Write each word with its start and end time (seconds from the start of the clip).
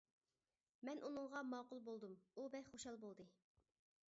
مەن 0.87 1.01
ئۇنىڭغا 1.09 1.43
ماقۇل 1.49 1.83
بولدۇم، 1.91 2.15
ئۇ 2.41 2.49
بەك 2.57 2.73
خۇشال 2.73 2.99
بولدى. 3.05 3.29